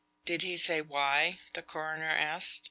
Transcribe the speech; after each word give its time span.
"Did 0.25 0.41
he 0.41 0.57
say 0.57 0.81
why?" 0.81 1.37
the 1.53 1.61
coroner 1.61 2.05
asked. 2.09 2.59